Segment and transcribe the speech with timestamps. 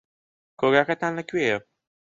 [0.59, 1.57] کۆگاکەتان لەکوێیە؟